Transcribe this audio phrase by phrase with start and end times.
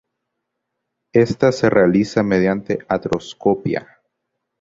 [1.13, 4.01] Esta se realiza mediante artroscopia.